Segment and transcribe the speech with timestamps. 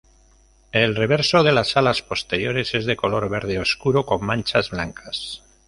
[0.71, 5.43] El reverso de las alas posteriores es de color verde oscuro con manchas blancas.